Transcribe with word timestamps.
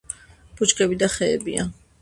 ბუჩქები 0.61 0.99
და 1.05 1.13
ხეებია. 1.17 1.71